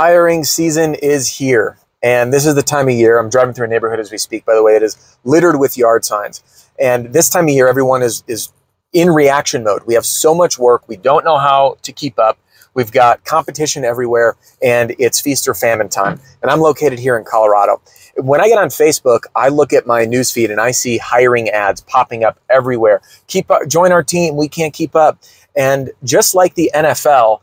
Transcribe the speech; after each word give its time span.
Hiring 0.00 0.44
season 0.44 0.94
is 0.94 1.28
here. 1.28 1.76
And 2.02 2.32
this 2.32 2.46
is 2.46 2.54
the 2.54 2.62
time 2.62 2.88
of 2.88 2.94
year. 2.94 3.18
I'm 3.18 3.28
driving 3.28 3.52
through 3.52 3.66
a 3.66 3.68
neighborhood 3.68 4.00
as 4.00 4.10
we 4.10 4.16
speak, 4.16 4.46
by 4.46 4.54
the 4.54 4.62
way. 4.62 4.74
It 4.74 4.82
is 4.82 5.18
littered 5.24 5.60
with 5.60 5.76
yard 5.76 6.06
signs. 6.06 6.70
And 6.78 7.12
this 7.12 7.28
time 7.28 7.44
of 7.44 7.50
year, 7.50 7.68
everyone 7.68 8.00
is, 8.00 8.24
is 8.26 8.50
in 8.94 9.10
reaction 9.10 9.62
mode. 9.62 9.82
We 9.84 9.92
have 9.92 10.06
so 10.06 10.34
much 10.34 10.58
work. 10.58 10.88
We 10.88 10.96
don't 10.96 11.22
know 11.22 11.36
how 11.36 11.76
to 11.82 11.92
keep 11.92 12.18
up. 12.18 12.38
We've 12.72 12.90
got 12.90 13.26
competition 13.26 13.84
everywhere, 13.84 14.36
and 14.62 14.94
it's 14.98 15.20
feast 15.20 15.46
or 15.46 15.52
famine 15.52 15.90
time. 15.90 16.18
And 16.40 16.50
I'm 16.50 16.60
located 16.60 16.98
here 16.98 17.18
in 17.18 17.24
Colorado. 17.24 17.82
When 18.16 18.40
I 18.40 18.48
get 18.48 18.56
on 18.56 18.68
Facebook, 18.68 19.24
I 19.36 19.48
look 19.48 19.74
at 19.74 19.86
my 19.86 20.06
newsfeed 20.06 20.50
and 20.50 20.62
I 20.62 20.70
see 20.70 20.96
hiring 20.96 21.50
ads 21.50 21.82
popping 21.82 22.24
up 22.24 22.40
everywhere. 22.48 23.02
Keep 23.26 23.50
up, 23.50 23.68
join 23.68 23.92
our 23.92 24.02
team. 24.02 24.36
We 24.36 24.48
can't 24.48 24.72
keep 24.72 24.96
up. 24.96 25.18
And 25.54 25.90
just 26.04 26.34
like 26.34 26.54
the 26.54 26.70
NFL, 26.74 27.42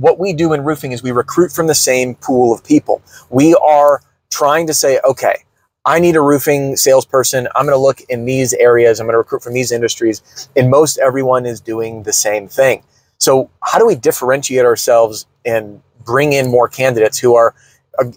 what 0.00 0.18
we 0.18 0.32
do 0.32 0.52
in 0.52 0.64
roofing 0.64 0.92
is 0.92 1.02
we 1.02 1.12
recruit 1.12 1.52
from 1.52 1.66
the 1.66 1.74
same 1.74 2.14
pool 2.16 2.54
of 2.54 2.64
people. 2.64 3.02
We 3.28 3.54
are 3.54 4.00
trying 4.30 4.66
to 4.66 4.74
say, 4.74 4.98
okay, 5.04 5.44
I 5.84 5.98
need 5.98 6.16
a 6.16 6.20
roofing 6.20 6.76
salesperson. 6.76 7.48
I'm 7.54 7.66
going 7.66 7.76
to 7.76 7.82
look 7.82 8.00
in 8.08 8.24
these 8.24 8.52
areas. 8.54 9.00
I'm 9.00 9.06
going 9.06 9.14
to 9.14 9.18
recruit 9.18 9.42
from 9.42 9.54
these 9.54 9.72
industries. 9.72 10.48
And 10.56 10.70
most 10.70 10.98
everyone 10.98 11.46
is 11.46 11.60
doing 11.60 12.02
the 12.02 12.12
same 12.12 12.48
thing. 12.48 12.82
So, 13.18 13.50
how 13.62 13.78
do 13.78 13.86
we 13.86 13.94
differentiate 13.94 14.64
ourselves 14.64 15.26
and 15.44 15.82
bring 16.04 16.32
in 16.32 16.50
more 16.50 16.68
candidates 16.68 17.18
who 17.18 17.34
are 17.34 17.54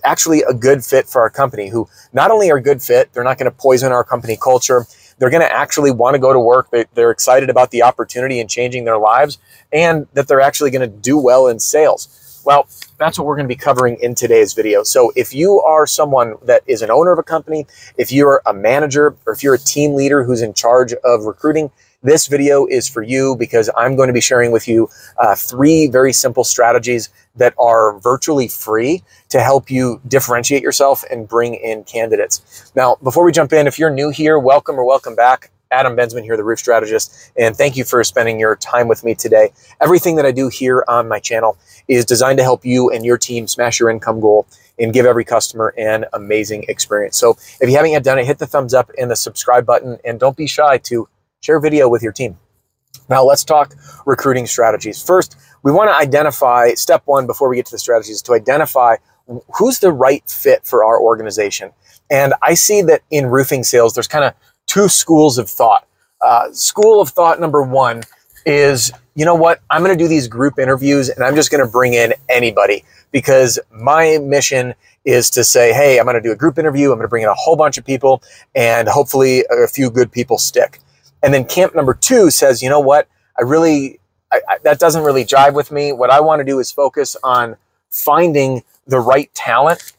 actually 0.03 0.43
a 0.43 0.53
good 0.53 0.83
fit 0.83 1.07
for 1.07 1.21
our 1.21 1.29
company, 1.29 1.67
who 1.67 1.88
not 2.13 2.31
only 2.31 2.49
are 2.52 2.59
good 2.59 2.81
fit, 2.81 3.11
they're 3.11 3.23
not 3.23 3.38
going 3.38 3.52
to 3.52 3.57
poison 3.57 3.91
our 3.91 4.03
company 4.03 4.38
culture. 4.41 4.85
They're 5.17 5.30
going 5.30 5.44
to 5.44 5.52
actually 5.52 5.91
want 5.91 6.16
to 6.16 6.20
go 6.20 6.34
to 6.34 6.40
work. 6.40 6.70
They're 6.94 7.12
excited 7.12 7.49
about 7.49 7.72
the 7.72 7.84
opportunity 7.84 8.40
and 8.40 8.49
changing 8.49 8.85
their 8.85 8.98
lives, 8.98 9.38
and 9.72 10.08
that 10.13 10.27
they're 10.27 10.41
actually 10.41 10.72
going 10.72 10.89
to 10.89 10.98
do 10.98 11.17
well 11.17 11.48
in 11.48 11.59
sales. 11.59 12.41
Well, 12.45 12.67
that's 12.98 13.17
what 13.17 13.26
we're 13.26 13.38
going 13.38 13.48
to 13.48 13.55
be 13.55 13.59
covering 13.59 13.98
in 14.02 14.16
today's 14.16 14.53
video. 14.53 14.84
So 14.84 15.13
if 15.16 15.34
you 15.34 15.62
are 15.62 15.88
someone 15.88 16.36
that 16.44 16.61
is 16.67 16.81
an 16.81 16.92
owner 16.92 17.11
of 17.11 17.20
a 17.20 17.23
company, 17.23 17.66
if 17.97 18.11
you're 18.11 18.42
a 18.45 18.53
manager, 18.53 19.16
or 19.25 19.33
if 19.33 19.44
you're 19.44 19.53
a 19.53 19.59
team 19.59 19.95
leader 19.95 20.23
who's 20.23 20.42
in 20.42 20.53
charge 20.53 20.94
of 21.05 21.23
recruiting, 21.23 21.72
this 22.03 22.27
video 22.27 22.65
is 22.65 22.87
for 22.87 23.01
you 23.01 23.35
because 23.37 23.69
I'm 23.77 23.95
going 23.95 24.07
to 24.07 24.13
be 24.13 24.21
sharing 24.21 24.51
with 24.51 24.67
you 24.67 24.89
uh, 25.17 25.35
three 25.35 25.87
very 25.87 26.13
simple 26.13 26.43
strategies 26.43 27.09
that 27.37 27.53
are 27.57 27.97
virtually 27.99 28.47
free 28.47 29.03
to 29.29 29.39
help 29.39 29.71
you 29.71 30.01
differentiate 30.07 30.61
yourself 30.61 31.03
and 31.09 31.27
bring 31.27 31.55
in 31.55 31.83
candidates. 31.85 32.71
Now, 32.75 32.97
before 33.01 33.23
we 33.23 33.31
jump 33.31 33.53
in, 33.53 33.65
if 33.65 33.79
you're 33.79 33.89
new 33.89 34.09
here, 34.09 34.37
welcome 34.37 34.75
or 34.75 34.85
welcome 34.85 35.15
back. 35.15 35.49
Adam 35.71 35.95
Bensman 35.95 36.21
here, 36.23 36.37
the 36.37 36.43
roof 36.43 36.59
strategist, 36.59 37.31
and 37.35 37.55
thank 37.55 37.75
you 37.75 37.83
for 37.83 38.03
spending 38.03 38.39
your 38.39 38.55
time 38.57 38.87
with 38.87 39.03
me 39.03 39.15
today. 39.15 39.49
Everything 39.81 40.15
that 40.17 40.25
I 40.25 40.31
do 40.31 40.47
here 40.47 40.85
on 40.87 41.07
my 41.07 41.17
channel 41.19 41.57
is 41.87 42.05
designed 42.05 42.37
to 42.37 42.43
help 42.43 42.63
you 42.63 42.91
and 42.91 43.03
your 43.03 43.17
team 43.17 43.47
smash 43.47 43.79
your 43.79 43.89
income 43.89 44.19
goal 44.19 44.45
and 44.77 44.93
give 44.93 45.05
every 45.07 45.23
customer 45.23 45.73
an 45.77 46.05
amazing 46.13 46.65
experience. 46.67 47.17
So 47.17 47.37
if 47.59 47.69
you 47.69 47.75
haven't 47.75 47.91
yet 47.91 48.03
done 48.03 48.19
it, 48.19 48.25
hit 48.25 48.37
the 48.37 48.45
thumbs 48.45 48.73
up 48.73 48.91
and 48.99 49.09
the 49.09 49.15
subscribe 49.15 49.65
button, 49.65 49.97
and 50.05 50.19
don't 50.19 50.37
be 50.37 50.45
shy 50.45 50.77
to 50.79 51.07
share 51.44 51.59
video 51.59 51.89
with 51.89 52.02
your 52.02 52.13
team. 52.13 52.38
Now 53.09 53.23
let's 53.23 53.44
talk 53.44 53.75
recruiting 54.05 54.47
strategies. 54.47 55.03
First, 55.03 55.36
we 55.61 55.72
want 55.72 55.89
to 55.89 55.95
identify 55.95 56.73
step 56.73 57.03
one 57.05 57.27
before 57.27 57.49
we 57.49 57.58
get 57.58 57.66
to 57.67 57.72
the 57.72 57.80
strategies 57.80 58.22
to 58.23 58.33
identify 58.33 58.95
who's 59.58 59.80
the 59.80 59.91
right 59.91 60.27
fit 60.30 60.66
for 60.66 60.83
our 60.83 60.99
organization. 60.99 61.71
And 62.09 62.33
I 62.41 62.53
see 62.53 62.81
that 62.83 63.02
in 63.11 63.25
roofing 63.25 63.64
sales, 63.64 63.94
there's 63.94 64.08
kind 64.08 64.25
of 64.25 64.33
two 64.67 64.88
schools 64.88 65.38
of 65.38 65.49
thought. 65.49 65.86
Uh, 66.21 66.52
school 66.53 67.02
of 67.02 67.09
thought 67.09 67.39
number 67.39 67.61
one 67.61 68.03
is, 68.45 68.91
you 69.16 69.25
know 69.25 69.36
what? 69.36 69.61
I'm 69.69 69.83
going 69.83 69.97
to 69.97 70.02
do 70.02 70.08
these 70.08 70.27
group 70.27 70.59
interviews 70.59 71.09
and 71.09 71.23
I'm 71.23 71.36
just 71.36 71.52
going 71.52 71.64
to 71.64 71.69
bring 71.69 71.94
in 71.94 72.14
anybody 72.30 72.86
because 73.11 73.59
my 73.71 74.17
mission 74.19 74.73
is 75.03 75.30
to 75.31 75.44
say, 75.44 75.73
hey, 75.73 75.99
I'm 75.99 76.05
going 76.05 76.16
to 76.16 76.21
do 76.21 76.31
a 76.31 76.36
group 76.36 76.58
interview. 76.58 76.91
I'm 76.91 76.97
going 76.97 77.05
to 77.05 77.09
bring 77.09 77.23
in 77.23 77.30
a 77.30 77.33
whole 77.33 77.58
bunch 77.58 77.77
of 77.77 77.86
people 77.86 78.23
and 78.55 78.88
hopefully 78.88 79.44
a 79.49 79.67
few 79.67 79.89
good 79.89 80.11
people 80.11 80.37
stick. 80.37 80.80
And 81.23 81.34
then 81.34 81.45
camp 81.45 81.73
number 81.73 81.94
two 81.94 82.30
says, 82.30 82.61
you 82.61 82.70
know 82.70 82.82
what? 82.82 83.08
I 83.39 83.44
really, 83.44 84.00
I, 84.32 84.42
I, 84.48 84.58
that 84.64 84.78
doesn't 84.78 85.04
really 85.04 85.23
jive 85.26 85.54
with 85.54 85.72
me. 85.72 85.94
What 85.94 86.10
I 86.10 86.20
want 86.20 86.42
to 86.42 86.44
do 86.44 86.60
is 86.60 86.72
focus 86.72 87.16
on 87.23 87.56
finding 87.89 88.64
the 88.86 89.00
right 89.00 89.34
talent 89.34 89.94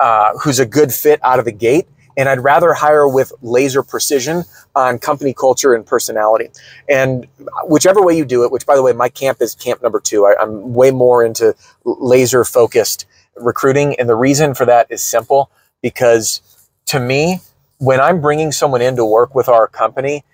uh, 0.00 0.36
who's 0.38 0.58
a 0.58 0.66
good 0.66 0.92
fit 0.92 1.20
out 1.22 1.38
of 1.38 1.44
the 1.44 1.52
gate. 1.52 1.86
And 2.18 2.28
I'd 2.28 2.40
rather 2.40 2.72
hire 2.72 3.06
with 3.06 3.32
laser 3.42 3.82
precision 3.82 4.44
on 4.74 4.98
company 4.98 5.34
culture 5.34 5.74
and 5.74 5.84
personality. 5.86 6.48
And 6.88 7.26
whichever 7.64 8.02
way 8.02 8.16
you 8.16 8.24
do 8.24 8.42
it, 8.44 8.50
which 8.50 8.66
by 8.66 8.74
the 8.74 8.82
way, 8.82 8.92
my 8.92 9.10
camp 9.10 9.42
is 9.42 9.54
camp 9.54 9.82
number 9.82 10.00
two. 10.00 10.24
I, 10.24 10.34
I'm 10.40 10.72
way 10.72 10.90
more 10.90 11.24
into 11.24 11.54
laser 11.84 12.44
focused 12.44 13.06
recruiting. 13.36 13.94
And 14.00 14.08
the 14.08 14.16
reason 14.16 14.54
for 14.54 14.64
that 14.64 14.86
is 14.90 15.02
simple 15.02 15.50
because 15.82 16.40
to 16.86 16.98
me, 16.98 17.40
when 17.78 18.00
I'm 18.00 18.22
bringing 18.22 18.50
someone 18.50 18.80
in 18.80 18.96
to 18.96 19.04
work 19.04 19.34
with 19.34 19.48
our 19.48 19.68
company, 19.68 20.24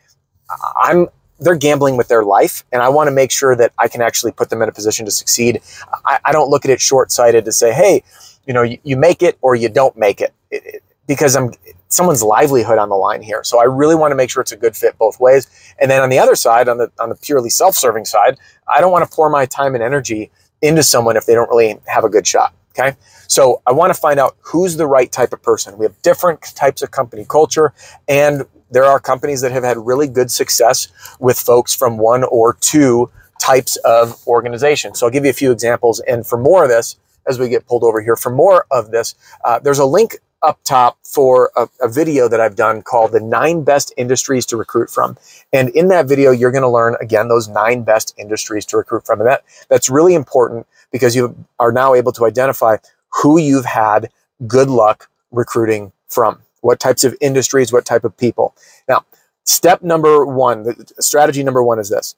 I'm 0.77 1.09
they're 1.41 1.57
gambling 1.57 1.97
with 1.97 2.07
their 2.09 2.23
life 2.25 2.65
and 2.73 2.83
I 2.83 2.89
want 2.89 3.09
to 3.09 3.11
make 3.11 3.33
sure 3.33 3.57
that 3.57 3.73
I 3.77 3.89
can 3.89 4.01
actually 4.01 4.31
put 4.31 4.49
them 4.49 4.63
in 4.63 4.69
a 4.69 4.73
position 4.73 5.05
to 5.07 5.11
succeed. 5.11 5.61
I, 6.05 6.21
I 6.27 6.33
don't 6.33 6.51
look 6.51 6.65
at 6.65 6.71
it 6.71 6.81
short-sighted 6.81 7.45
to 7.45 7.51
say, 7.51 7.73
hey, 7.73 8.05
you 8.47 8.55
know, 8.55 8.63
you, 8.63 8.79
you 8.85 8.97
make 8.97 9.23
it 9.23 9.39
or 9.41 9.57
you 9.57 9.69
don't 9.69 9.97
make 9.97 10.21
it, 10.21 10.33
it, 10.53 10.63
it 10.65 10.83
because 11.09 11.35
I'm 11.35 11.53
someone's 11.89 12.23
livelihood 12.23 12.79
on 12.79 12.89
the 12.89 12.95
line 12.95 13.23
here. 13.23 13.45
So 13.45 13.61
I 13.61 13.65
really 13.65 13.95
want 13.95 14.13
to 14.13 14.15
make 14.15 14.31
sure 14.31 14.41
it's 14.41 14.53
a 14.53 14.57
good 14.57 14.77
fit 14.77 14.97
both 14.99 15.21
ways. 15.21 15.47
And 15.81 15.91
then 15.91 16.01
on 16.01 16.11
the 16.11 16.19
other 16.19 16.35
side, 16.35 16.69
on 16.69 16.79
the 16.79 16.91
on 16.99 17.09
the 17.09 17.17
purely 17.17 17.51
self-serving 17.51 18.05
side, 18.05 18.39
I 18.73 18.81
don't 18.81 18.93
want 18.93 19.09
to 19.09 19.15
pour 19.15 19.29
my 19.29 19.47
time 19.47 19.75
and 19.75 19.83
energy 19.83 20.31
into 20.63 20.83
someone 20.83 21.17
if 21.17 21.27
they 21.27 21.35
don't 21.35 21.49
really 21.49 21.79
have 21.87 22.05
a 22.05 22.09
good 22.09 22.27
shot. 22.27 22.55
Okay. 22.79 22.97
So 23.29 23.61
I 23.67 23.73
want 23.73 23.95
to 23.95 24.01
find 24.01 24.19
out 24.19 24.37
who's 24.41 24.77
the 24.77 24.87
right 24.87 25.11
type 25.13 25.33
of 25.33 25.43
person. 25.43 25.77
We 25.77 25.85
have 25.85 26.01
different 26.03 26.43
types 26.55 26.83
of 26.83 26.91
company 26.91 27.27
culture 27.29 27.75
and 28.09 28.45
there 28.71 28.85
are 28.85 28.99
companies 28.99 29.43
that 29.43 29.53
have 29.53 29.65
had 29.65 29.77
really 29.77 30.09
good 30.09 30.31
success 30.31 30.89
with 31.21 31.39
folks 31.39 31.75
from 31.75 31.99
one 31.99 32.25
or 32.25 32.55
two 32.55 33.11
types 33.39 33.77
of 33.85 34.27
organizations. 34.27 34.99
So 34.99 35.07
I'll 35.07 35.13
give 35.13 35.25
you 35.25 35.31
a 35.31 35.35
few 35.35 35.53
examples. 35.53 36.01
And 36.01 36.27
for 36.27 36.39
more 36.39 36.65
of 36.65 36.71
this, 36.71 36.97
as 37.27 37.39
we 37.39 37.49
get 37.49 37.67
pulled 37.67 37.85
over 37.85 38.01
here, 38.01 38.17
for 38.17 38.31
more 38.31 38.67
of 38.71 38.91
this, 38.91 39.15
uh, 39.45 39.59
there's 39.59 39.79
a 39.79 39.85
link 39.85 40.17
up 40.43 40.59
top 40.65 40.99
for 41.05 41.51
a, 41.57 41.69
a, 41.81 41.89
video 41.89 42.29
that 42.29 42.41
I've 42.41 42.57
done 42.57 42.83
called 42.83 43.13
the 43.13 43.21
nine 43.21 43.63
best 43.63 43.93
industries 43.97 44.45
to 44.47 44.57
recruit 44.57 44.91
from. 44.91 45.17
And 45.53 45.69
in 45.71 45.89
that 45.89 46.07
video, 46.07 46.31
you're 46.31 46.51
going 46.51 46.63
to 46.63 46.69
learn 46.69 46.97
again 47.01 47.29
those 47.29 47.49
nine 47.49 47.83
best 47.85 48.13
industries 48.19 48.67
to 48.67 48.77
recruit 48.77 49.07
from. 49.07 49.21
And 49.21 49.29
that 49.29 49.45
that's 49.69 49.89
really 49.89 50.15
important 50.15 50.67
because 50.91 51.15
you 51.15 51.37
are 51.59 51.73
now 51.73 51.95
able 51.95 52.13
to 52.13 52.27
identify 52.27 52.77
who 53.11 53.39
you've 53.39 53.65
had 53.65 54.11
good 54.47 54.69
luck 54.69 55.09
recruiting 55.31 55.93
from 56.09 56.41
what 56.61 56.81
types 56.81 57.05
of 57.05 57.15
industries, 57.21 57.73
what 57.73 57.85
type 57.85 58.05
of 58.05 58.17
people. 58.17 58.55
Now, 58.89 59.05
step 59.45 59.83
number 59.83 60.25
one, 60.25 60.75
strategy 61.01 61.43
number 61.43 61.63
one 61.63 61.79
is 61.79 61.89
this. 61.89 62.17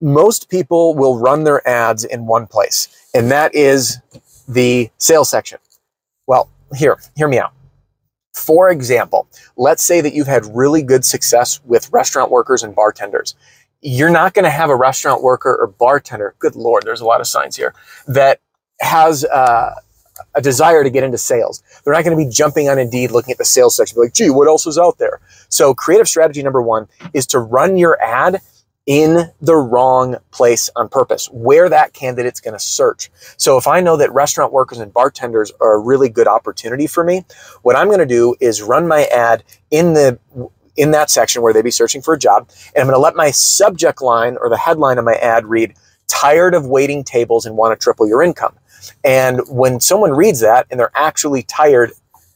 Most 0.00 0.48
people 0.48 0.94
will 0.94 1.18
run 1.18 1.44
their 1.44 1.66
ads 1.68 2.04
in 2.04 2.26
one 2.26 2.46
place, 2.46 2.88
and 3.14 3.30
that 3.30 3.54
is 3.54 3.98
the 4.48 4.90
sales 4.98 5.30
section. 5.30 5.58
Well, 6.26 6.48
here, 6.74 6.98
hear 7.16 7.28
me 7.28 7.38
out. 7.38 7.52
For 8.40 8.70
example, 8.70 9.28
let's 9.56 9.84
say 9.84 10.00
that 10.00 10.14
you've 10.14 10.26
had 10.26 10.44
really 10.46 10.82
good 10.82 11.04
success 11.04 11.60
with 11.64 11.92
restaurant 11.92 12.30
workers 12.30 12.62
and 12.62 12.74
bartenders. 12.74 13.34
You're 13.82 14.10
not 14.10 14.34
going 14.34 14.44
to 14.44 14.50
have 14.50 14.70
a 14.70 14.76
restaurant 14.76 15.22
worker 15.22 15.56
or 15.60 15.66
bartender, 15.66 16.34
good 16.38 16.56
Lord, 16.56 16.84
there's 16.84 17.00
a 17.00 17.06
lot 17.06 17.20
of 17.20 17.26
signs 17.26 17.56
here, 17.56 17.74
that 18.08 18.40
has 18.80 19.24
uh, 19.24 19.74
a 20.34 20.40
desire 20.40 20.82
to 20.84 20.90
get 20.90 21.04
into 21.04 21.18
sales. 21.18 21.62
They're 21.84 21.94
not 21.94 22.04
going 22.04 22.16
to 22.18 22.24
be 22.24 22.30
jumping 22.30 22.68
on 22.68 22.78
Indeed 22.78 23.10
looking 23.10 23.32
at 23.32 23.38
the 23.38 23.44
sales 23.44 23.76
section, 23.76 23.98
like, 24.00 24.14
gee, 24.14 24.30
what 24.30 24.48
else 24.48 24.66
is 24.66 24.78
out 24.78 24.98
there? 24.98 25.20
So, 25.48 25.74
creative 25.74 26.08
strategy 26.08 26.42
number 26.42 26.62
one 26.62 26.88
is 27.14 27.26
to 27.28 27.38
run 27.38 27.76
your 27.76 28.00
ad 28.02 28.40
in 28.90 29.30
the 29.40 29.54
wrong 29.54 30.16
place 30.32 30.68
on 30.74 30.88
purpose, 30.88 31.28
where 31.30 31.68
that 31.68 31.92
candidate's 31.92 32.40
going 32.40 32.54
to 32.54 32.58
search. 32.58 33.08
So, 33.36 33.56
if 33.56 33.68
I 33.68 33.80
know 33.80 33.96
that 33.96 34.12
restaurant 34.12 34.52
workers 34.52 34.80
and 34.80 34.92
bartenders 34.92 35.52
are 35.60 35.74
a 35.74 35.78
really 35.78 36.08
good 36.08 36.26
opportunity 36.26 36.88
for 36.88 37.04
me, 37.04 37.24
what 37.62 37.76
I'm 37.76 37.86
going 37.86 38.00
to 38.00 38.06
do 38.06 38.34
is 38.40 38.62
run 38.62 38.88
my 38.88 39.04
ad 39.04 39.44
in 39.70 39.92
the 39.92 40.18
in 40.76 40.90
that 40.90 41.08
section 41.08 41.40
where 41.40 41.52
they'd 41.52 41.62
be 41.62 41.70
searching 41.70 42.02
for 42.02 42.14
a 42.14 42.18
job, 42.18 42.50
and 42.74 42.82
I'm 42.82 42.86
going 42.88 42.96
to 42.96 43.00
let 43.00 43.14
my 43.14 43.30
subject 43.30 44.02
line 44.02 44.36
or 44.40 44.48
the 44.48 44.56
headline 44.56 44.98
of 44.98 45.04
my 45.04 45.14
ad 45.14 45.46
read 45.46 45.74
tired 46.08 46.52
of 46.52 46.66
waiting 46.66 47.04
tables 47.04 47.46
and 47.46 47.56
want 47.56 47.78
to 47.78 47.80
triple 47.80 48.08
your 48.08 48.24
income. 48.24 48.56
And 49.04 49.40
when 49.48 49.78
someone 49.78 50.16
reads 50.16 50.40
that 50.40 50.66
and 50.68 50.80
they're 50.80 50.90
actually 50.96 51.44
tired 51.44 51.92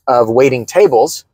of 0.06 0.28
waiting 0.28 0.66
tables, 0.66 1.24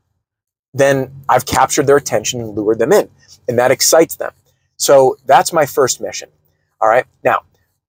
then 0.72 1.12
I've 1.28 1.44
captured 1.44 1.86
their 1.86 1.98
attention 1.98 2.40
and 2.40 2.56
lured 2.56 2.78
them 2.78 2.92
in. 2.92 3.10
And 3.48 3.58
that 3.58 3.70
excites 3.70 4.16
them. 4.16 4.32
So 4.80 5.18
that's 5.26 5.52
my 5.52 5.66
first 5.66 6.00
mission. 6.00 6.30
All 6.80 6.88
right. 6.88 7.04
Now, 7.22 7.40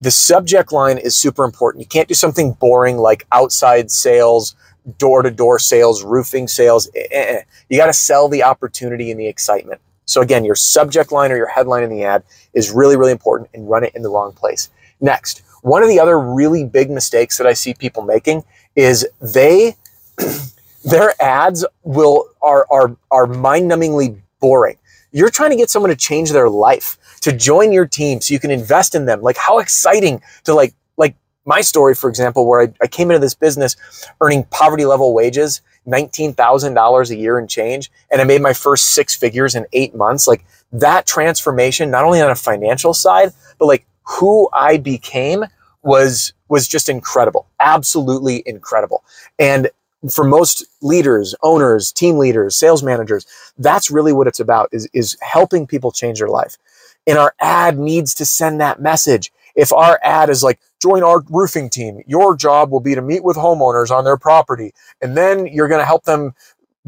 the 0.01 0.11
subject 0.11 0.73
line 0.73 0.97
is 0.97 1.15
super 1.15 1.45
important. 1.45 1.81
You 1.81 1.87
can't 1.87 2.07
do 2.09 2.13
something 2.13 2.51
boring 2.53 2.97
like 2.97 3.25
outside 3.31 3.89
sales, 3.89 4.55
door 4.97 5.21
to 5.21 5.31
door 5.31 5.57
sales, 5.57 6.03
roofing 6.03 6.49
sales. 6.49 6.89
Eh, 6.93 7.07
eh, 7.11 7.25
eh. 7.35 7.41
You 7.69 7.77
got 7.77 7.85
to 7.85 7.93
sell 7.93 8.27
the 8.27 8.43
opportunity 8.43 9.09
and 9.09 9.17
the 9.17 9.27
excitement. 9.27 9.79
So, 10.05 10.19
again, 10.21 10.43
your 10.43 10.55
subject 10.55 11.13
line 11.13 11.31
or 11.31 11.37
your 11.37 11.47
headline 11.47 11.83
in 11.83 11.89
the 11.89 12.03
ad 12.03 12.23
is 12.53 12.71
really, 12.71 12.97
really 12.97 13.13
important 13.13 13.49
and 13.53 13.69
run 13.69 13.85
it 13.85 13.95
in 13.95 14.01
the 14.01 14.09
wrong 14.09 14.33
place. 14.33 14.69
Next, 14.99 15.43
One 15.61 15.83
of 15.83 15.89
the 15.89 15.99
other 15.99 16.19
really 16.19 16.65
big 16.65 16.89
mistakes 16.89 17.37
that 17.37 17.47
I 17.47 17.53
see 17.53 17.73
people 17.73 18.03
making 18.03 18.43
is 18.75 19.07
they 19.21 19.75
their 20.83 21.13
ads 21.21 21.65
will 21.83 22.27
are 22.41 22.65
are 22.69 22.97
are 23.11 23.27
mind-numbingly 23.27 24.19
boring. 24.41 24.77
You're 25.11 25.29
trying 25.29 25.51
to 25.51 25.55
get 25.55 25.69
someone 25.69 25.89
to 25.89 25.95
change 25.95 26.31
their 26.31 26.49
life, 26.49 26.97
to 27.21 27.31
join 27.31 27.71
your 27.71 27.85
team 27.85 28.21
so 28.21 28.33
you 28.33 28.39
can 28.39 28.51
invest 28.51 28.95
in 28.95 29.05
them. 29.05 29.21
Like 29.21 29.37
how 29.37 29.59
exciting 29.59 30.21
to 30.45 30.53
like 30.53 30.73
like 30.97 31.15
my 31.45 31.61
story, 31.61 31.95
for 31.95 32.09
example, 32.09 32.47
where 32.47 32.61
I, 32.61 32.73
I 32.81 32.87
came 32.87 33.11
into 33.11 33.19
this 33.19 33.35
business 33.35 33.75
earning 34.21 34.45
poverty 34.45 34.85
level 34.85 35.13
wages, 35.13 35.61
$19,000 35.87 37.09
a 37.09 37.15
year 37.15 37.37
and 37.37 37.49
change, 37.49 37.91
and 38.11 38.21
I 38.21 38.23
made 38.23 38.41
my 38.41 38.53
first 38.53 38.93
six 38.93 39.15
figures 39.15 39.55
in 39.55 39.65
eight 39.73 39.95
months. 39.95 40.27
Like 40.27 40.45
that 40.71 41.05
transformation, 41.05 41.91
not 41.91 42.05
only 42.05 42.21
on 42.21 42.31
a 42.31 42.35
financial 42.35 42.93
side, 42.93 43.31
but 43.59 43.65
like 43.65 43.85
who 44.03 44.49
I 44.53 44.77
became 44.77 45.45
was 45.83 46.33
was 46.47 46.67
just 46.67 46.89
incredible, 46.89 47.47
absolutely 47.59 48.43
incredible. 48.45 49.03
And 49.39 49.69
for 50.09 50.23
most 50.23 50.65
leaders, 50.81 51.35
owners, 51.43 51.91
team 51.91 52.17
leaders, 52.17 52.55
sales 52.55 52.81
managers, 52.81 53.25
that's 53.57 53.91
really 53.91 54.13
what 54.13 54.27
it's 54.27 54.39
about 54.39 54.69
is, 54.71 54.87
is 54.93 55.17
helping 55.21 55.67
people 55.67 55.91
change 55.91 56.19
their 56.19 56.27
life. 56.27 56.57
And 57.05 57.17
our 57.17 57.33
ad 57.39 57.77
needs 57.77 58.13
to 58.15 58.25
send 58.25 58.61
that 58.61 58.81
message. 58.81 59.31
If 59.55 59.71
our 59.73 59.99
ad 60.03 60.29
is 60.29 60.43
like, 60.43 60.59
join 60.81 61.03
our 61.03 61.21
roofing 61.29 61.69
team, 61.69 62.01
your 62.07 62.35
job 62.35 62.71
will 62.71 62.79
be 62.79 62.95
to 62.95 63.01
meet 63.01 63.23
with 63.23 63.37
homeowners 63.37 63.91
on 63.91 64.03
their 64.03 64.17
property, 64.17 64.73
and 65.01 65.15
then 65.15 65.45
you're 65.45 65.67
going 65.67 65.81
to 65.81 65.85
help 65.85 66.03
them 66.05 66.33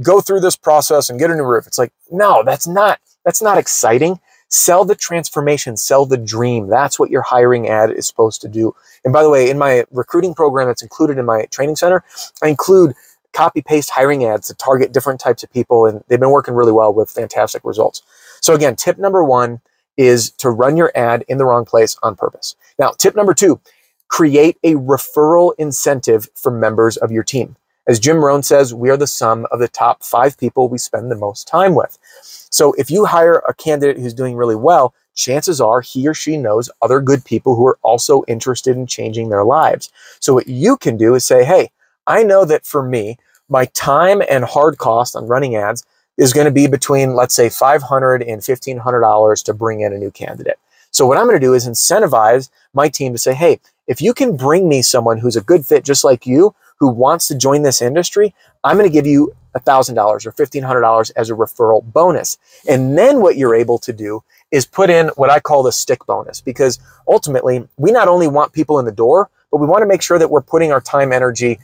go 0.01 0.21
through 0.21 0.39
this 0.39 0.55
process 0.55 1.09
and 1.09 1.19
get 1.19 1.29
a 1.29 1.35
new 1.35 1.43
roof. 1.43 1.67
It's 1.67 1.77
like, 1.77 1.93
no, 2.09 2.43
that's 2.43 2.67
not, 2.67 2.99
that's 3.25 3.41
not 3.41 3.59
exciting. 3.59 4.19
Sell 4.53 4.85
the 4.85 4.93
transformation, 4.93 5.75
sell 5.75 6.05
the 6.05 6.15
dream. 6.15 6.67
That's 6.67 6.99
what 6.99 7.09
your 7.09 7.23
hiring 7.23 7.67
ad 7.67 7.89
is 7.89 8.05
supposed 8.05 8.39
to 8.41 8.47
do. 8.47 8.75
And 9.03 9.11
by 9.11 9.23
the 9.23 9.29
way, 9.31 9.49
in 9.49 9.57
my 9.57 9.83
recruiting 9.89 10.35
program 10.35 10.67
that's 10.67 10.83
included 10.83 11.17
in 11.17 11.25
my 11.25 11.45
training 11.45 11.75
center, 11.75 12.03
I 12.43 12.49
include 12.49 12.93
copy 13.31 13.63
paste 13.63 13.89
hiring 13.89 14.25
ads 14.25 14.47
to 14.49 14.53
target 14.53 14.91
different 14.91 15.19
types 15.19 15.41
of 15.41 15.51
people, 15.51 15.87
and 15.87 16.03
they've 16.07 16.19
been 16.19 16.29
working 16.29 16.53
really 16.53 16.71
well 16.71 16.93
with 16.93 17.09
fantastic 17.09 17.63
results. 17.65 18.03
So, 18.41 18.53
again, 18.53 18.75
tip 18.75 18.99
number 18.99 19.23
one 19.23 19.59
is 19.97 20.29
to 20.33 20.51
run 20.51 20.77
your 20.77 20.91
ad 20.93 21.25
in 21.27 21.39
the 21.39 21.45
wrong 21.45 21.65
place 21.65 21.97
on 22.03 22.15
purpose. 22.15 22.55
Now, 22.77 22.91
tip 22.91 23.15
number 23.15 23.33
two 23.33 23.59
create 24.07 24.59
a 24.63 24.75
referral 24.75 25.53
incentive 25.57 26.29
for 26.35 26.51
members 26.51 26.95
of 26.97 27.11
your 27.11 27.23
team. 27.23 27.55
As 27.87 27.99
Jim 27.99 28.23
Rohn 28.23 28.43
says, 28.43 28.73
we 28.73 28.89
are 28.89 28.97
the 28.97 29.07
sum 29.07 29.45
of 29.51 29.59
the 29.59 29.67
top 29.67 30.03
five 30.03 30.37
people 30.37 30.69
we 30.69 30.77
spend 30.77 31.11
the 31.11 31.15
most 31.15 31.47
time 31.47 31.75
with. 31.75 31.97
So 32.21 32.73
if 32.73 32.89
you 32.89 33.05
hire 33.05 33.43
a 33.47 33.53
candidate 33.53 34.01
who's 34.01 34.13
doing 34.13 34.35
really 34.35 34.55
well, 34.55 34.93
chances 35.15 35.59
are 35.59 35.81
he 35.81 36.07
or 36.07 36.13
she 36.13 36.37
knows 36.37 36.69
other 36.81 37.01
good 37.01 37.25
people 37.25 37.55
who 37.55 37.67
are 37.67 37.77
also 37.81 38.23
interested 38.27 38.77
in 38.77 38.87
changing 38.87 39.29
their 39.29 39.43
lives. 39.43 39.91
So 40.19 40.33
what 40.33 40.47
you 40.47 40.77
can 40.77 40.95
do 40.95 41.13
is 41.13 41.25
say, 41.25 41.43
hey, 41.43 41.71
I 42.07 42.23
know 42.23 42.45
that 42.45 42.65
for 42.65 42.83
me, 42.83 43.17
my 43.49 43.65
time 43.65 44.21
and 44.29 44.45
hard 44.45 44.77
cost 44.77 45.15
on 45.15 45.27
running 45.27 45.55
ads 45.55 45.85
is 46.17 46.31
going 46.31 46.45
to 46.45 46.51
be 46.51 46.67
between, 46.67 47.15
let's 47.15 47.35
say, 47.35 47.47
$500 47.47 48.21
and 48.21 48.41
$1,500 48.41 49.43
to 49.43 49.53
bring 49.53 49.81
in 49.81 49.93
a 49.93 49.97
new 49.97 50.11
candidate. 50.11 50.59
So 50.91 51.05
what 51.05 51.17
I'm 51.17 51.25
going 51.25 51.39
to 51.39 51.45
do 51.45 51.53
is 51.53 51.67
incentivize 51.67 52.49
my 52.73 52.87
team 52.87 53.13
to 53.13 53.19
say, 53.19 53.33
hey, 53.33 53.59
if 53.87 54.01
you 54.01 54.13
can 54.13 54.37
bring 54.37 54.69
me 54.69 54.81
someone 54.81 55.17
who's 55.17 55.35
a 55.35 55.41
good 55.41 55.65
fit 55.65 55.83
just 55.83 56.03
like 56.03 56.25
you, 56.25 56.55
who 56.79 56.89
wants 56.89 57.27
to 57.27 57.37
join 57.37 57.63
this 57.63 57.81
industry, 57.81 58.33
I'm 58.63 58.77
going 58.77 58.89
to 58.89 58.93
give 58.93 59.07
you 59.07 59.33
$1,000 59.55 59.97
or 59.97 60.31
$1,500 60.31 61.11
as 61.15 61.29
a 61.29 61.33
referral 61.33 61.83
bonus. 61.83 62.37
And 62.67 62.97
then 62.97 63.21
what 63.21 63.37
you're 63.37 63.55
able 63.55 63.77
to 63.79 63.93
do 63.93 64.23
is 64.51 64.65
put 64.65 64.89
in 64.89 65.09
what 65.15 65.29
I 65.29 65.39
call 65.39 65.63
the 65.63 65.71
stick 65.71 66.05
bonus 66.05 66.41
because 66.41 66.79
ultimately 67.07 67.67
we 67.77 67.91
not 67.91 68.07
only 68.07 68.27
want 68.27 68.53
people 68.53 68.79
in 68.79 68.85
the 68.85 68.91
door, 68.91 69.29
but 69.51 69.57
we 69.57 69.67
want 69.67 69.81
to 69.81 69.87
make 69.87 70.01
sure 70.01 70.17
that 70.17 70.29
we're 70.29 70.41
putting 70.41 70.71
our 70.71 70.81
time, 70.81 71.13
energy, 71.13 71.59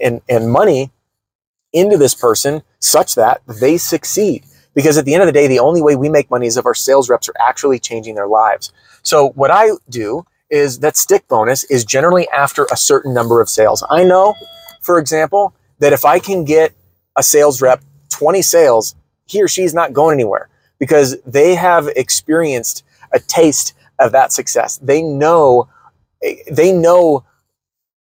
and, 0.00 0.20
and 0.28 0.50
money 0.50 0.90
into 1.72 1.96
this 1.96 2.14
person 2.14 2.62
such 2.78 3.14
that 3.16 3.40
they 3.46 3.76
succeed. 3.76 4.44
Because 4.74 4.96
at 4.96 5.04
the 5.04 5.12
end 5.14 5.22
of 5.22 5.26
the 5.26 5.32
day, 5.32 5.48
the 5.48 5.58
only 5.58 5.82
way 5.82 5.96
we 5.96 6.08
make 6.08 6.30
money 6.30 6.46
is 6.46 6.56
if 6.56 6.64
our 6.64 6.74
sales 6.74 7.10
reps 7.10 7.28
are 7.28 7.34
actually 7.38 7.78
changing 7.78 8.14
their 8.14 8.28
lives. 8.28 8.72
So 9.02 9.30
what 9.30 9.50
I 9.50 9.70
do 9.90 10.24
is 10.52 10.78
that 10.80 10.98
stick 10.98 11.26
bonus 11.28 11.64
is 11.64 11.82
generally 11.84 12.28
after 12.28 12.66
a 12.70 12.76
certain 12.76 13.14
number 13.14 13.40
of 13.40 13.48
sales. 13.48 13.82
I 13.88 14.04
know, 14.04 14.34
for 14.82 14.98
example, 14.98 15.54
that 15.78 15.94
if 15.94 16.04
I 16.04 16.18
can 16.18 16.44
get 16.44 16.74
a 17.16 17.22
sales 17.22 17.62
rep 17.62 17.82
20 18.10 18.42
sales, 18.42 18.94
he 19.24 19.42
or 19.42 19.48
she's 19.48 19.72
not 19.72 19.94
going 19.94 20.14
anywhere 20.14 20.50
because 20.78 21.20
they 21.22 21.54
have 21.54 21.88
experienced 21.96 22.84
a 23.12 23.18
taste 23.18 23.72
of 23.98 24.12
that 24.12 24.30
success. 24.30 24.76
They 24.78 25.02
know, 25.02 25.68
they 26.50 26.70
know, 26.70 27.24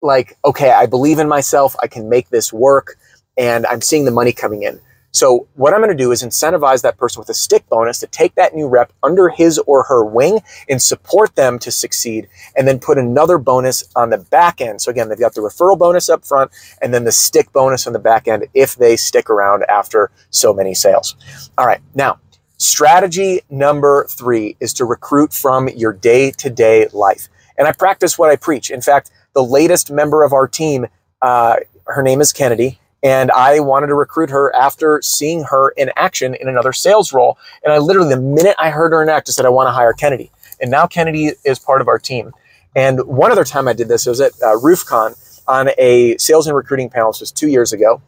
like, 0.01 0.39
okay, 0.45 0.71
I 0.71 0.87
believe 0.87 1.19
in 1.19 1.29
myself. 1.29 1.77
I 1.83 1.87
can 1.87 2.09
make 2.09 2.31
this 2.31 2.51
work, 2.53 2.97
and 3.37 3.67
I'm 3.67 3.83
seeing 3.83 4.07
the 4.07 4.11
money 4.11 4.33
coming 4.33 4.63
in. 4.63 4.81
So 5.19 5.49
what 5.57 5.75
I'm 5.75 5.81
going 5.81 5.91
to 5.91 5.97
do 5.97 6.13
is 6.13 6.23
incentivize 6.23 6.83
that 6.83 6.97
person 6.97 7.19
with 7.19 7.29
a 7.29 7.35
stick 7.35 7.69
bonus 7.69 7.99
to 7.99 8.07
take 8.07 8.37
that 8.37 8.55
new 8.55 8.69
rep 8.69 8.93
under 9.03 9.29
his 9.29 9.59
or 9.59 9.83
her 9.83 10.05
wing 10.05 10.39
and 10.69 10.81
support 10.81 11.35
them 11.35 11.59
to 11.59 11.73
succeed 11.73 12.29
and 12.57 12.69
then 12.69 12.79
put 12.79 12.99
another 12.99 13.37
bonus 13.37 13.83
on 13.97 14.11
the 14.11 14.19
back 14.19 14.61
end. 14.61 14.81
So 14.81 14.93
again, 14.93 15.09
they've 15.09 15.19
got 15.19 15.35
the 15.35 15.41
referral 15.41 15.77
bonus 15.77 16.09
up 16.09 16.25
front 16.25 16.53
and 16.81 16.95
then 16.95 17.03
the 17.03 17.11
stick 17.11 17.53
bonus 17.53 17.85
on 17.89 17.95
the 17.95 17.99
back 17.99 18.29
end 18.29 18.47
if 18.55 18.77
they 18.77 18.97
stick 18.97 19.29
around 19.29 19.65
after 19.69 20.13
so 20.31 20.55
many 20.55 20.73
sales. 20.73 21.17
All 21.59 21.67
right. 21.67 21.81
Now, 21.97 22.21
strategy 22.59 23.41
number 23.51 24.07
three 24.09 24.57
is 24.61 24.73
to 24.75 24.85
recruit 24.85 25.33
from 25.33 25.69
your 25.71 25.95
day 25.95 26.31
to 26.31 26.49
day 26.49 26.87
life. 26.93 27.29
And 27.59 27.67
I 27.67 27.73
practice 27.73 28.21
what 28.21 28.31
I 28.31 28.37
preach. 28.37 28.71
In 28.71 28.83
fact, 28.83 29.11
the 29.33 29.43
latest 29.43 29.91
member 29.91 30.23
of 30.23 30.33
our 30.33 30.47
team, 30.47 30.87
uh, 31.23 31.57
her 31.87 32.05
name 32.05 32.21
is 32.21 32.33
Kennedy 32.33 32.79
and 33.03 33.31
I 33.31 33.61
wanted 33.61 33.89
to 33.89 33.95
recruit 33.95 34.31
her 34.31 34.55
after 34.55 35.01
seeing 35.03 35.45
her 35.45 35.71
in 35.71 35.91
action 35.97 36.35
in 36.35 36.49
another 36.49 36.73
sales 36.73 37.13
role. 37.13 37.39
And 37.63 37.73
I 37.73 37.79
literally, 37.79 38.15
the 38.15 38.21
minute 38.21 38.57
I 38.59 38.71
heard 38.71 38.93
her 38.93 39.03
in 39.03 39.09
act, 39.09 39.29
I 39.29 39.33
said, 39.33 39.47
I 39.47 39.51
want 39.51 39.69
to 39.69 39.73
hire 39.73 39.93
Kennedy. 39.93 40.31
And 40.61 40.71
now 40.71 40.87
Kennedy 40.87 41.33
is 41.45 41.59
part 41.59 41.81
of 41.81 41.89
our 41.89 41.99
team. 41.99 42.33
And 42.75 43.01
one 43.07 43.31
other 43.31 43.45
time 43.45 43.69
I 43.69 43.73
did 43.73 43.89
this, 43.89 44.07
was 44.07 44.21
at 44.21 44.33
uh, 44.43 44.57
RoofCon 44.57 45.43
on 45.47 45.71
a 45.79 46.17
sales 46.19 46.47
and 46.47 46.57
recruiting 46.57 46.91
panel. 46.91 47.13
This 47.13 47.21
was 47.21 47.33
two 47.33 47.49
years 47.49 47.73
ago. 47.73 48.03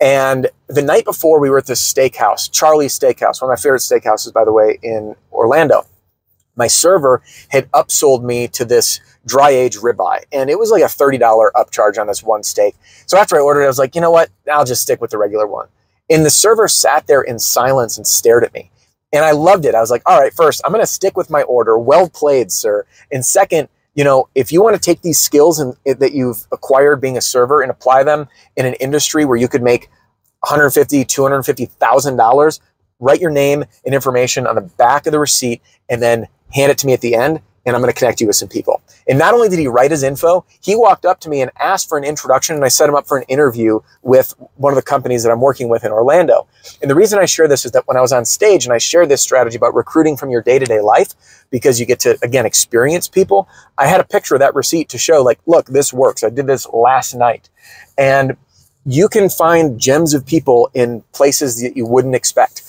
And 0.00 0.48
the 0.66 0.82
night 0.82 1.04
before, 1.04 1.40
we 1.40 1.48
were 1.48 1.58
at 1.58 1.66
this 1.66 1.80
steakhouse, 1.80 2.50
Charlie's 2.50 2.98
Steakhouse, 2.98 3.40
one 3.40 3.50
of 3.50 3.58
my 3.58 3.60
favorite 3.60 3.80
steakhouses, 3.80 4.32
by 4.32 4.44
the 4.44 4.52
way, 4.52 4.78
in 4.82 5.16
Orlando. 5.32 5.86
My 6.54 6.66
server 6.66 7.22
had 7.48 7.70
upsold 7.72 8.22
me 8.22 8.48
to 8.48 8.64
this 8.64 9.00
dry 9.26 9.50
aged 9.50 9.80
ribeye. 9.80 10.24
And 10.32 10.48
it 10.48 10.58
was 10.58 10.70
like 10.70 10.82
a 10.82 10.86
$30 10.86 11.18
upcharge 11.54 11.98
on 11.98 12.06
this 12.06 12.22
one 12.22 12.42
steak. 12.42 12.74
So 13.06 13.18
after 13.18 13.36
I 13.36 13.40
ordered 13.40 13.62
it, 13.62 13.64
I 13.64 13.68
was 13.68 13.78
like, 13.78 13.94
you 13.94 14.00
know 14.00 14.10
what? 14.10 14.30
I'll 14.50 14.64
just 14.64 14.82
stick 14.82 15.00
with 15.00 15.10
the 15.10 15.18
regular 15.18 15.46
one. 15.46 15.68
And 16.08 16.24
the 16.24 16.30
server 16.30 16.68
sat 16.68 17.06
there 17.06 17.22
in 17.22 17.38
silence 17.38 17.96
and 17.96 18.06
stared 18.06 18.44
at 18.44 18.54
me. 18.54 18.70
And 19.12 19.24
I 19.24 19.32
loved 19.32 19.64
it. 19.64 19.74
I 19.74 19.80
was 19.80 19.90
like, 19.90 20.02
all 20.06 20.20
right, 20.20 20.32
first, 20.32 20.60
I'm 20.64 20.72
going 20.72 20.82
to 20.82 20.86
stick 20.86 21.16
with 21.16 21.30
my 21.30 21.42
order. 21.42 21.78
Well 21.78 22.08
played, 22.08 22.52
sir. 22.52 22.86
And 23.10 23.24
second, 23.24 23.68
you 23.94 24.04
know, 24.04 24.28
if 24.34 24.52
you 24.52 24.62
want 24.62 24.76
to 24.76 24.80
take 24.80 25.02
these 25.02 25.18
skills 25.18 25.58
and 25.58 25.74
eh, 25.86 25.94
that 25.94 26.12
you've 26.12 26.46
acquired 26.52 27.00
being 27.00 27.16
a 27.16 27.20
server 27.20 27.62
and 27.62 27.70
apply 27.70 28.04
them 28.04 28.28
in 28.56 28.66
an 28.66 28.74
industry 28.74 29.24
where 29.24 29.36
you 29.36 29.48
could 29.48 29.62
make 29.62 29.88
150, 30.40 31.04
250,000 31.04 32.16
dollars, 32.16 32.60
write 33.00 33.20
your 33.20 33.30
name 33.30 33.64
and 33.84 33.94
information 33.94 34.46
on 34.46 34.54
the 34.54 34.60
back 34.60 35.06
of 35.06 35.12
the 35.12 35.18
receipt 35.18 35.62
and 35.88 36.02
then 36.02 36.28
hand 36.52 36.70
it 36.70 36.78
to 36.78 36.86
me 36.86 36.92
at 36.92 37.00
the 37.00 37.14
end 37.14 37.40
and 37.66 37.74
I'm 37.74 37.82
going 37.82 37.92
to 37.92 37.98
connect 37.98 38.20
you 38.20 38.28
with 38.28 38.36
some 38.36 38.48
people. 38.48 38.80
And 39.08 39.18
not 39.18 39.34
only 39.34 39.48
did 39.48 39.58
he 39.58 39.66
write 39.66 39.90
his 39.90 40.02
info, 40.02 40.44
he 40.60 40.76
walked 40.76 41.04
up 41.04 41.20
to 41.20 41.28
me 41.28 41.42
and 41.42 41.50
asked 41.58 41.88
for 41.88 41.98
an 41.98 42.04
introduction, 42.04 42.54
and 42.54 42.64
I 42.64 42.68
set 42.68 42.88
him 42.88 42.94
up 42.94 43.06
for 43.06 43.18
an 43.18 43.24
interview 43.24 43.80
with 44.02 44.34
one 44.54 44.72
of 44.72 44.76
the 44.76 44.82
companies 44.82 45.24
that 45.24 45.30
I'm 45.30 45.40
working 45.40 45.68
with 45.68 45.84
in 45.84 45.90
Orlando. 45.90 46.46
And 46.80 46.90
the 46.90 46.94
reason 46.94 47.18
I 47.18 47.26
share 47.26 47.48
this 47.48 47.64
is 47.64 47.72
that 47.72 47.86
when 47.86 47.96
I 47.96 48.00
was 48.00 48.12
on 48.12 48.24
stage 48.24 48.64
and 48.64 48.72
I 48.72 48.78
shared 48.78 49.08
this 49.08 49.20
strategy 49.20 49.56
about 49.56 49.74
recruiting 49.74 50.16
from 50.16 50.30
your 50.30 50.42
day 50.42 50.58
to 50.58 50.64
day 50.64 50.80
life, 50.80 51.14
because 51.50 51.78
you 51.80 51.86
get 51.86 52.00
to, 52.00 52.16
again, 52.22 52.46
experience 52.46 53.08
people, 53.08 53.48
I 53.78 53.86
had 53.86 54.00
a 54.00 54.04
picture 54.04 54.36
of 54.36 54.40
that 54.40 54.54
receipt 54.54 54.88
to 54.90 54.98
show, 54.98 55.22
like, 55.22 55.40
look, 55.46 55.66
this 55.66 55.92
works. 55.92 56.22
I 56.22 56.30
did 56.30 56.46
this 56.46 56.66
last 56.68 57.14
night. 57.14 57.50
And 57.98 58.36
you 58.84 59.08
can 59.08 59.28
find 59.28 59.80
gems 59.80 60.14
of 60.14 60.24
people 60.24 60.70
in 60.72 61.02
places 61.12 61.60
that 61.60 61.76
you 61.76 61.84
wouldn't 61.84 62.14
expect. 62.14 62.62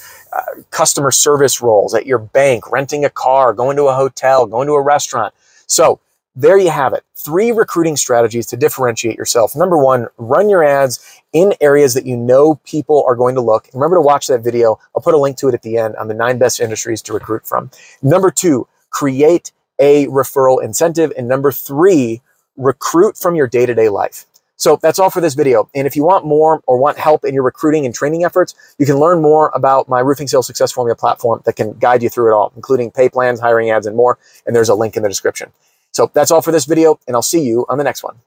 Customer 0.71 1.11
service 1.11 1.61
roles 1.61 1.93
at 1.93 2.05
your 2.05 2.19
bank, 2.19 2.71
renting 2.71 3.05
a 3.05 3.09
car, 3.09 3.53
going 3.53 3.77
to 3.77 3.85
a 3.85 3.95
hotel, 3.95 4.45
going 4.45 4.67
to 4.67 4.73
a 4.73 4.81
restaurant. 4.81 5.33
So 5.67 5.99
there 6.35 6.57
you 6.57 6.69
have 6.69 6.93
it. 6.93 7.03
Three 7.15 7.51
recruiting 7.51 7.97
strategies 7.97 8.45
to 8.47 8.57
differentiate 8.57 9.17
yourself. 9.17 9.55
Number 9.55 9.77
one, 9.77 10.07
run 10.17 10.49
your 10.49 10.63
ads 10.63 10.99
in 11.33 11.53
areas 11.61 11.95
that 11.95 12.05
you 12.05 12.15
know 12.15 12.55
people 12.63 13.03
are 13.07 13.15
going 13.15 13.35
to 13.35 13.41
look. 13.41 13.67
Remember 13.73 13.95
to 13.95 14.01
watch 14.01 14.27
that 14.27 14.43
video. 14.43 14.79
I'll 14.95 15.01
put 15.01 15.15
a 15.15 15.17
link 15.17 15.37
to 15.37 15.47
it 15.49 15.55
at 15.55 15.63
the 15.63 15.77
end 15.77 15.95
on 15.95 16.07
the 16.07 16.13
nine 16.13 16.37
best 16.37 16.59
industries 16.59 17.01
to 17.03 17.13
recruit 17.13 17.47
from. 17.47 17.71
Number 18.03 18.29
two, 18.29 18.67
create 18.91 19.51
a 19.79 20.05
referral 20.07 20.63
incentive. 20.63 21.11
And 21.17 21.27
number 21.27 21.51
three, 21.51 22.21
recruit 22.55 23.17
from 23.17 23.35
your 23.35 23.47
day 23.47 23.65
to 23.65 23.73
day 23.73 23.89
life. 23.89 24.25
So 24.57 24.77
that's 24.81 24.99
all 24.99 25.09
for 25.09 25.21
this 25.21 25.35
video. 25.35 25.69
And 25.73 25.87
if 25.87 25.95
you 25.95 26.03
want 26.03 26.25
more 26.25 26.61
or 26.65 26.77
want 26.77 26.97
help 26.97 27.23
in 27.23 27.33
your 27.33 27.43
recruiting 27.43 27.85
and 27.85 27.93
training 27.93 28.25
efforts, 28.25 28.55
you 28.79 28.85
can 28.85 28.97
learn 28.97 29.21
more 29.21 29.51
about 29.53 29.87
my 29.87 29.99
roofing 29.99 30.27
sales 30.27 30.47
success 30.47 30.71
formula 30.71 30.95
platform 30.95 31.41
that 31.45 31.55
can 31.55 31.73
guide 31.73 32.01
you 32.01 32.09
through 32.09 32.31
it 32.31 32.35
all, 32.35 32.51
including 32.55 32.91
pay 32.91 33.07
plans, 33.07 33.39
hiring 33.39 33.69
ads, 33.69 33.85
and 33.85 33.95
more. 33.95 34.17
And 34.45 34.55
there's 34.55 34.69
a 34.69 34.75
link 34.75 34.97
in 34.97 35.03
the 35.03 35.09
description. 35.09 35.51
So 35.91 36.11
that's 36.13 36.31
all 36.31 36.41
for 36.41 36.51
this 36.51 36.65
video, 36.65 36.99
and 37.07 37.15
I'll 37.15 37.21
see 37.21 37.41
you 37.41 37.65
on 37.69 37.77
the 37.77 37.83
next 37.83 38.03
one. 38.03 38.17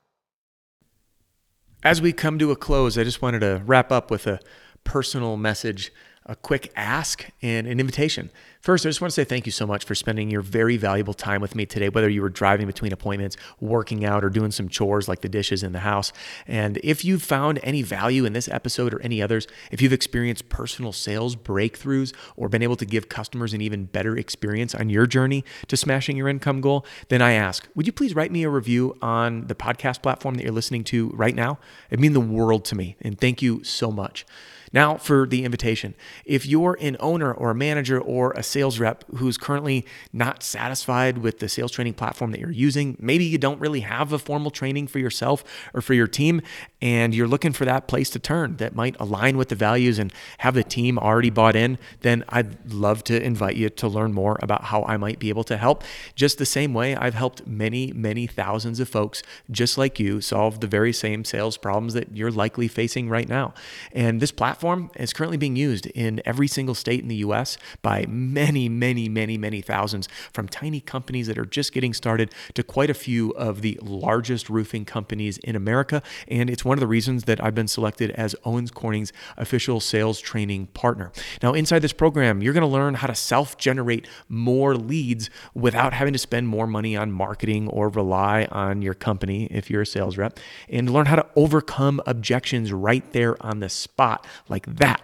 As 1.83 2.01
we 2.01 2.13
come 2.13 2.39
to 2.39 2.51
a 2.51 2.57
close, 2.57 2.97
I 2.97 3.05
just 3.05 3.23
wanted 3.23 3.41
to 3.41 3.63
wrap 3.67 3.91
up 3.91 4.11
with 4.11 4.27
a 4.27 4.41
personal 4.85 5.37
message 5.37 5.93
a 6.27 6.37
quick 6.37 6.73
ask 6.77 7.27
and 7.43 7.67
an 7.67 7.81
invitation. 7.81 8.31
First, 8.61 8.85
I 8.85 8.91
just 8.91 9.01
want 9.01 9.11
to 9.11 9.15
say 9.15 9.25
thank 9.25 9.47
you 9.47 9.53
so 9.53 9.67
much 9.67 9.87
for 9.87 9.95
spending 9.95 10.31
your 10.31 10.43
very 10.43 10.77
valuable 10.77 11.15
time 11.15 11.41
with 11.41 11.55
me 11.55 11.65
today, 11.65 11.89
whether 11.89 12.11
you 12.11 12.21
were 12.21 12.29
driving 12.29 12.67
between 12.67 12.93
appointments, 12.93 13.39
working 13.59 14.05
out, 14.05 14.23
or 14.23 14.29
doing 14.29 14.51
some 14.51 14.69
chores 14.69 15.09
like 15.09 15.23
the 15.23 15.31
dishes 15.31 15.63
in 15.63 15.73
the 15.73 15.79
house. 15.79 16.13
And 16.47 16.79
if 16.85 17.03
you've 17.03 17.23
found 17.23 17.59
any 17.63 17.81
value 17.81 18.27
in 18.27 18.35
this 18.35 18.49
episode 18.49 18.93
or 18.93 19.01
any 19.01 19.23
others, 19.23 19.47
if 19.71 19.81
you've 19.81 19.95
experienced 19.95 20.51
personal 20.51 20.93
sales 20.93 21.37
breakthroughs 21.37 22.13
or 22.37 22.51
been 22.51 22.63
able 22.63 22.77
to 22.77 22.85
give 22.85 23.09
customers 23.09 23.55
an 23.55 23.63
even 23.63 23.87
better 23.87 24.15
experience 24.15 24.75
on 24.75 24.91
your 24.91 25.07
journey 25.07 25.43
to 25.69 25.75
smashing 25.75 26.19
your 26.19 26.29
income 26.29 26.61
goal, 26.61 26.85
then 27.09 27.23
I 27.23 27.33
ask, 27.33 27.67
would 27.75 27.87
you 27.87 27.93
please 27.95 28.15
write 28.15 28.31
me 28.31 28.43
a 28.43 28.51
review 28.51 28.95
on 29.01 29.47
the 29.47 29.55
podcast 29.55 30.03
platform 30.03 30.35
that 30.35 30.43
you're 30.43 30.53
listening 30.53 30.85
to 30.85 31.09
right 31.15 31.35
now? 31.35 31.59
It'd 31.89 31.99
mean 31.99 32.13
the 32.13 32.21
world 32.21 32.67
to 32.67 32.75
me. 32.75 32.97
And 33.01 33.19
thank 33.19 33.41
you 33.41 33.65
so 33.65 33.91
much. 33.91 34.27
Now, 34.73 34.97
for 34.97 35.27
the 35.27 35.45
invitation. 35.45 35.95
If 36.25 36.47
you're 36.47 36.79
an 36.81 36.97
owner 37.01 37.33
or 37.33 37.51
a 37.51 37.55
manager 37.55 38.01
or 38.01 38.31
a 38.33 38.43
sales 38.51 38.79
rep 38.79 39.05
who's 39.17 39.39
currently 39.39 39.87
not 40.13 40.43
satisfied 40.43 41.19
with 41.19 41.39
the 41.39 41.49
sales 41.49 41.73
training 41.73 41.95
platform 41.95 42.33
that 42.33 42.41
you're 42.41 42.51
using, 42.51 42.97
maybe 42.99 43.25
you 43.25 43.39
don't 43.39 43.61
really 43.61 43.81
have 43.81 44.13
a 44.13 44.19
formal 44.19 44.51
training 44.51 44.87
for 44.87 44.99
yourself 44.99 45.45
or 45.73 45.81
for 45.81 45.95
your 45.95 46.07
team, 46.07 46.43
and 46.83 47.15
you're 47.15 47.29
looking 47.29 47.53
for 47.53 47.65
that 47.65 47.87
place 47.87 48.11
to 48.11 48.19
turn 48.19 48.57
that 48.57 48.75
might 48.75 48.97
align 48.99 49.37
with 49.37 49.49
the 49.49 49.55
values 49.55 49.99
and 49.99 50.13
have 50.39 50.55
the 50.55 50.65
team 50.65 50.99
already 50.99 51.31
bought 51.31 51.57
in, 51.57 51.79
then 52.01 52.25
I'd 52.29 52.73
love 52.73 53.05
to 53.05 53.23
invite 53.23 53.57
you 53.57 53.71
to 53.71 53.89
learn 53.89 54.13
more 54.13 54.39
about 54.43 54.65
how 54.65 54.83
I 54.85 54.97
might 54.97 55.19
be 55.19 55.29
able 55.29 55.45
to 55.45 55.57
help. 55.57 55.85
Just 56.15 56.39
the 56.39 56.47
same 56.47 56.75
way 56.75 56.97
I've 56.97 57.15
helped 57.15 57.47
many, 57.47 57.93
many 57.93 58.27
thousands 58.27 58.81
of 58.81 58.89
folks 58.89 59.23
just 59.51 59.79
like 59.79 60.01
you 60.01 60.21
solve 60.21 60.61
the 60.61 60.67
very 60.67 60.93
same 60.93 61.25
sales 61.25 61.57
problems 61.57 61.95
that 61.95 62.17
you're 62.17 62.31
likely 62.31 62.69
facing 62.69 63.09
right 63.09 63.29
now. 63.29 63.55
And 63.93 64.21
this 64.21 64.33
platform 64.33 64.91
is 64.97 65.13
currently 65.13 65.37
being 65.37 65.57
used 65.57 65.87
in 65.87 66.21
every 66.25 66.49
single 66.49 66.75
state 66.75 67.01
in 67.01 67.09
the 67.09 67.17
US 67.17 67.59
by 67.83 68.07
many, 68.41 68.71
many, 68.71 69.07
many, 69.07 69.37
many 69.37 69.61
thousands, 69.61 70.09
from 70.33 70.49
tiny 70.49 70.81
companies 70.81 71.27
that 71.27 71.37
are 71.37 71.45
just 71.45 71.75
getting 71.75 71.93
started 71.93 72.33
to 72.55 72.63
quite 72.63 72.89
a 72.89 72.95
few 72.95 73.33
of 73.33 73.61
the 73.61 73.79
largest 73.83 74.49
roofing 74.49 74.87
companies 74.87 75.37
in 75.39 75.55
America. 75.55 76.03
And 76.27 76.49
it's 76.49 76.65
one 76.65 76.79
of 76.79 76.81
the 76.81 76.87
reasons 76.87 77.25
that 77.25 77.43
I've 77.45 77.55
been 77.55 77.69
selected 77.69 78.11
as 78.13 78.35
Owens 78.47 78.71
Corning's 78.71 79.13
official 79.37 79.79
sales 79.79 80.21
training 80.21 80.69
partner. 80.69 81.13
Now, 81.43 81.53
inside 81.53 81.81
this 81.81 81.93
program, 81.93 82.43
you're 82.43 82.55
going 82.55 82.63
to 82.63 82.67
learn 82.67 82.95
how 82.95 83.09
to 83.09 83.15
self 83.15 83.59
generate 83.59 84.09
more 84.31 84.75
leads 84.75 85.29
without 85.53 85.93
having 85.93 86.15
to 86.15 86.19
spend 86.19 86.49
more 86.49 86.67
money 86.67 86.97
on 86.97 87.13
marketing 87.13 87.69
or 87.69 87.91
rely 87.91 88.49
on 88.51 88.81
your 88.81 88.95
company 88.95 89.49
if 89.51 89.69
you're 89.69 89.83
a 89.83 89.87
sales 89.87 90.17
rep, 90.17 90.41
and 90.71 90.89
learn 90.89 91.07
how 91.07 91.17
to 91.17 91.27
overcome 91.37 92.01
objections 92.07 92.73
right 92.73 93.13
there 93.13 93.37
on 93.45 93.61
the 93.61 93.69
spot 93.69 94.27
like 94.49 94.65
that 94.65 95.03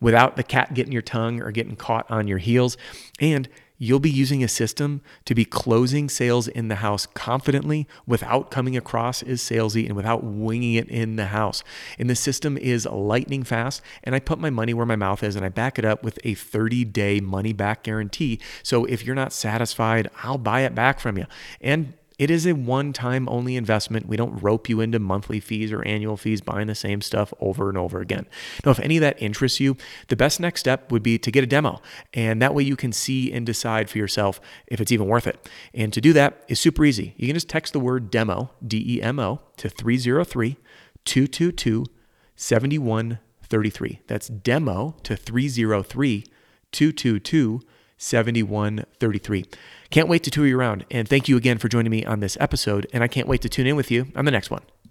without 0.00 0.36
the 0.36 0.42
cat 0.42 0.74
getting 0.74 0.92
your 0.92 1.02
tongue 1.02 1.42
or 1.42 1.50
getting 1.50 1.76
caught 1.76 2.10
on 2.10 2.28
your 2.28 2.38
heels. 2.38 2.76
And 3.20 3.48
you'll 3.78 4.00
be 4.00 4.10
using 4.10 4.42
a 4.42 4.48
system 4.48 5.00
to 5.24 5.34
be 5.34 5.44
closing 5.44 6.08
sales 6.08 6.48
in 6.48 6.68
the 6.68 6.76
house 6.76 7.06
confidently 7.06 7.86
without 8.06 8.50
coming 8.50 8.76
across 8.76 9.22
as 9.22 9.40
salesy 9.40 9.86
and 9.86 9.94
without 9.94 10.24
winging 10.24 10.74
it 10.74 10.88
in 10.88 11.16
the 11.16 11.26
house. 11.26 11.62
And 11.98 12.10
the 12.10 12.16
system 12.16 12.58
is 12.58 12.86
lightning 12.86 13.44
fast. 13.44 13.80
And 14.02 14.14
I 14.14 14.20
put 14.20 14.38
my 14.38 14.50
money 14.50 14.74
where 14.74 14.86
my 14.86 14.96
mouth 14.96 15.22
is 15.22 15.36
and 15.36 15.44
I 15.44 15.48
back 15.48 15.78
it 15.78 15.84
up 15.84 16.02
with 16.02 16.18
a 16.24 16.34
30 16.34 16.84
day 16.86 17.20
money 17.20 17.52
back 17.52 17.84
guarantee. 17.84 18.40
So 18.62 18.84
if 18.84 19.04
you're 19.04 19.14
not 19.14 19.32
satisfied, 19.32 20.10
I'll 20.22 20.38
buy 20.38 20.62
it 20.62 20.74
back 20.74 20.98
from 20.98 21.16
you. 21.16 21.26
And 21.60 21.94
it 22.18 22.30
is 22.30 22.46
a 22.46 22.52
one 22.52 22.92
time 22.92 23.28
only 23.28 23.56
investment. 23.56 24.08
We 24.08 24.16
don't 24.16 24.42
rope 24.42 24.68
you 24.68 24.80
into 24.80 24.98
monthly 24.98 25.38
fees 25.38 25.72
or 25.72 25.86
annual 25.86 26.16
fees 26.16 26.40
buying 26.40 26.66
the 26.66 26.74
same 26.74 27.00
stuff 27.00 27.32
over 27.40 27.68
and 27.68 27.78
over 27.78 28.00
again. 28.00 28.26
Now, 28.64 28.72
if 28.72 28.80
any 28.80 28.96
of 28.96 29.00
that 29.02 29.22
interests 29.22 29.60
you, 29.60 29.76
the 30.08 30.16
best 30.16 30.40
next 30.40 30.60
step 30.60 30.90
would 30.90 31.02
be 31.02 31.18
to 31.18 31.30
get 31.30 31.44
a 31.44 31.46
demo. 31.46 31.80
And 32.12 32.42
that 32.42 32.54
way 32.54 32.64
you 32.64 32.76
can 32.76 32.92
see 32.92 33.32
and 33.32 33.46
decide 33.46 33.88
for 33.88 33.98
yourself 33.98 34.40
if 34.66 34.80
it's 34.80 34.90
even 34.90 35.06
worth 35.06 35.26
it. 35.26 35.48
And 35.72 35.92
to 35.92 36.00
do 36.00 36.12
that 36.14 36.42
is 36.48 36.58
super 36.58 36.84
easy. 36.84 37.14
You 37.16 37.28
can 37.28 37.34
just 37.34 37.48
text 37.48 37.72
the 37.72 37.80
word 37.80 38.10
demo, 38.10 38.50
D 38.66 38.84
E 38.96 39.02
M 39.02 39.20
O, 39.20 39.40
to 39.58 39.68
303 39.68 40.56
222 41.04 41.86
7133. 42.34 44.00
That's 44.08 44.28
demo 44.28 44.96
to 45.04 45.16
303 45.16 46.24
222 46.72 47.60
7133. 47.98 49.46
Can't 49.90 50.08
wait 50.08 50.22
to 50.22 50.30
tour 50.30 50.46
you 50.46 50.58
around. 50.58 50.84
And 50.90 51.08
thank 51.08 51.28
you 51.28 51.36
again 51.36 51.58
for 51.58 51.68
joining 51.68 51.90
me 51.90 52.04
on 52.04 52.20
this 52.20 52.36
episode. 52.40 52.86
And 52.92 53.02
I 53.04 53.08
can't 53.08 53.28
wait 53.28 53.42
to 53.42 53.48
tune 53.48 53.66
in 53.66 53.76
with 53.76 53.90
you 53.90 54.06
on 54.16 54.24
the 54.24 54.30
next 54.30 54.50
one. 54.50 54.62